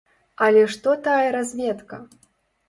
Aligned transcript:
Але 0.45 0.63
што 0.75 0.95
тая 1.09 1.27
разведка! 1.37 2.01